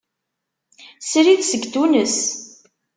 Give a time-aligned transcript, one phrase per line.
[1.09, 2.17] Srid seg Tunes.